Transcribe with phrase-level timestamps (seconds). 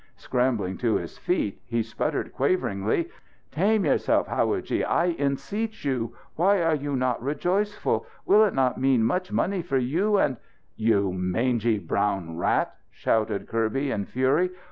[0.15, 3.09] Scrambling to his feet, he sputtered quaveringly.
[3.51, 6.15] "Tame yourself, howadji, I enseech you!
[6.35, 8.07] Why are you not rejoiceful?
[8.25, 10.37] Will it not mean much money for you; and"
[10.89, 14.49] "You mangy brown rat!" shouted Kirby in fury.